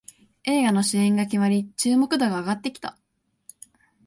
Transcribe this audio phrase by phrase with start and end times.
[0.45, 2.97] 映画の主演が決まり注目度が上がってきた